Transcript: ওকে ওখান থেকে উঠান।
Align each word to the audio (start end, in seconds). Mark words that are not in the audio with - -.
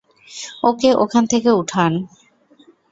ওকে 0.63 0.89
ওখান 0.95 1.23
থেকে 1.25 1.49
উঠান। 1.51 1.91